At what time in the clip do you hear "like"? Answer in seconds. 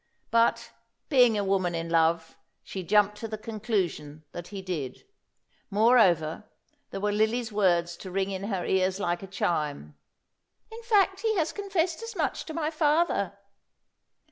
8.99-9.21